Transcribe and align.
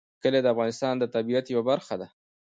کلي 0.23 0.39
د 0.43 0.47
افغانستان 0.53 0.93
د 0.99 1.03
طبیعت 1.15 1.45
یوه 1.53 1.63
برخه 1.69 1.95
ده. 2.01 2.07